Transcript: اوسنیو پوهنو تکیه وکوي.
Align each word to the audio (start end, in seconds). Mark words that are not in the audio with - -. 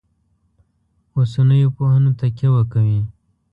اوسنیو 1.15 1.69
پوهنو 1.77 2.11
تکیه 2.19 2.49
وکوي. 2.53 2.99